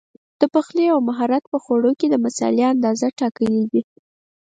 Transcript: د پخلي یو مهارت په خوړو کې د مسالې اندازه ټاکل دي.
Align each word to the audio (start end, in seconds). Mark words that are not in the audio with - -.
د 0.39 0.41
پخلي 0.53 0.83
یو 0.91 0.99
مهارت 1.09 1.43
په 1.51 1.57
خوړو 1.63 1.91
کې 1.99 2.07
د 2.09 2.15
مسالې 2.25 2.63
اندازه 2.73 3.07
ټاکل 3.19 3.53
دي. 3.71 3.81